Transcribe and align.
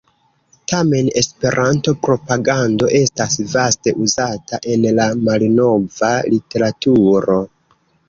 Tamen 0.71 1.11
"Esperanto-propagando" 1.21 2.89
estas 3.01 3.37
vaste 3.53 3.95
uzata 4.07 4.63
en 4.75 4.91
la 5.03 5.09
malnova 5.31 6.15
literaturo. 6.35 7.43